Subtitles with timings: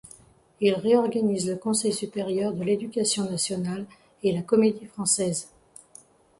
[0.61, 3.85] Il réorganise le Conseil supérieur de l'Éducation nationale
[4.23, 5.47] et la Comédie-Française.